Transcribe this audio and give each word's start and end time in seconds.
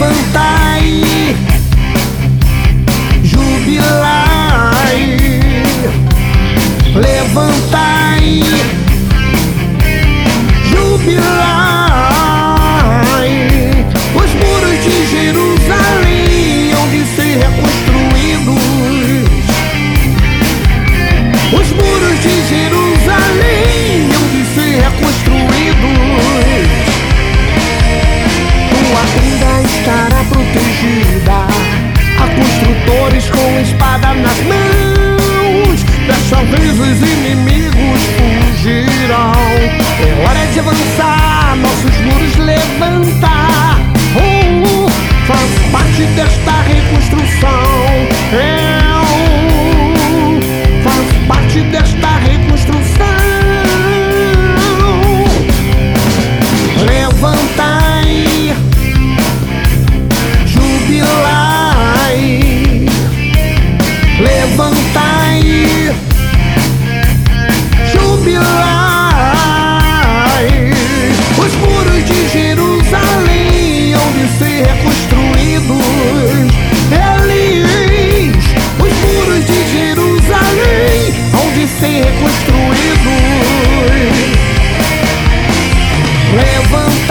levantai, 0.00 1.36
jubilai, 3.22 5.18
levantai, 6.94 8.42
jubilai. 10.70 11.28
Os 14.14 14.30
muros 14.40 14.76
de 14.84 14.96
Jerusalém 15.10 16.72
hão 16.72 16.88
de 16.88 17.04
ser 17.14 17.36
reconstruídos. 17.36 18.64
Os 21.52 21.68
muros 21.72 22.16
de 22.22 22.34
Jerusalém. 22.48 22.69
on 40.70 40.76
side. 40.76 41.19
光 86.70 87.09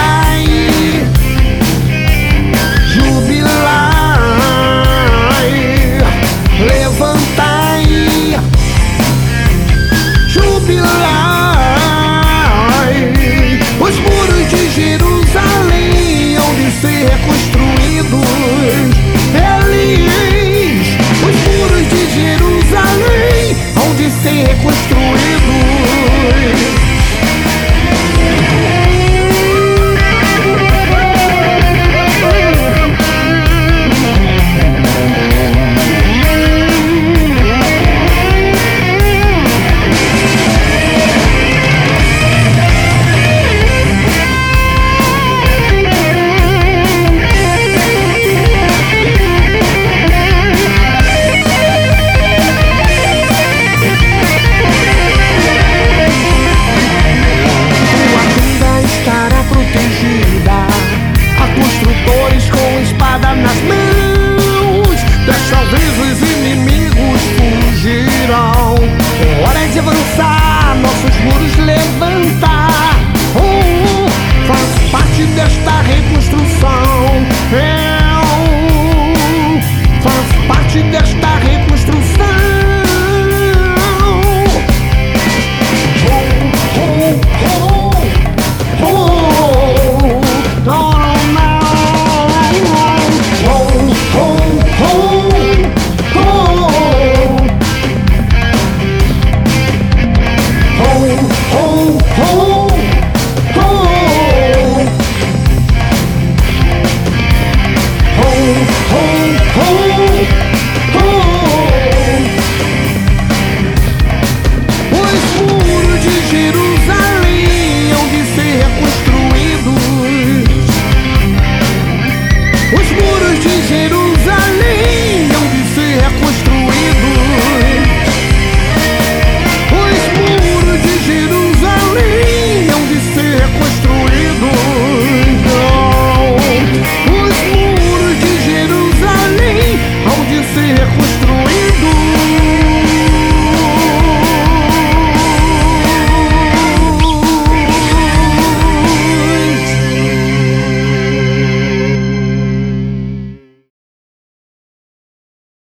É 68.31 69.43
hora 69.43 69.67
de 69.69 69.79
avançar, 69.79 70.77
nossos 70.79 71.17
muros 71.21 71.57
levantar. 71.57 72.58